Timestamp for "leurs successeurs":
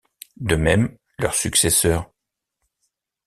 1.19-2.09